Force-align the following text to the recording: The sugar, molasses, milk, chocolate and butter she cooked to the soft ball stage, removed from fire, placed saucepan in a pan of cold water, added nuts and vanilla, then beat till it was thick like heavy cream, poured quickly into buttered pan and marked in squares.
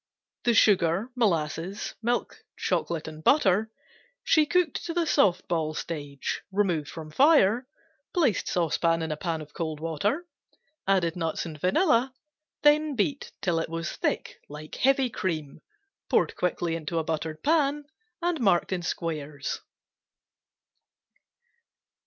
The 0.45 0.55
sugar, 0.55 1.11
molasses, 1.15 1.93
milk, 2.01 2.43
chocolate 2.57 3.07
and 3.07 3.23
butter 3.23 3.69
she 4.23 4.47
cooked 4.47 4.83
to 4.87 4.95
the 4.95 5.05
soft 5.05 5.47
ball 5.47 5.75
stage, 5.75 6.41
removed 6.51 6.89
from 6.89 7.11
fire, 7.11 7.67
placed 8.11 8.47
saucepan 8.47 9.03
in 9.03 9.11
a 9.11 9.15
pan 9.15 9.41
of 9.41 9.53
cold 9.53 9.79
water, 9.79 10.25
added 10.87 11.15
nuts 11.15 11.45
and 11.45 11.61
vanilla, 11.61 12.15
then 12.63 12.95
beat 12.95 13.31
till 13.43 13.59
it 13.59 13.69
was 13.69 13.91
thick 13.91 14.41
like 14.49 14.73
heavy 14.73 15.11
cream, 15.11 15.61
poured 16.09 16.35
quickly 16.35 16.75
into 16.75 17.03
buttered 17.03 17.43
pan 17.43 17.85
and 18.23 18.41
marked 18.41 18.71
in 18.73 18.81
squares. 18.81 19.61